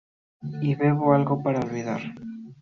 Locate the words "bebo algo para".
0.73-1.59